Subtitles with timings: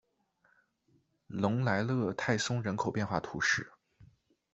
[1.27, 3.71] 隆莱勒泰松人口变化图示